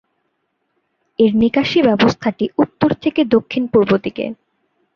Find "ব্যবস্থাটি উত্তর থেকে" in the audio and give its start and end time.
1.81-3.21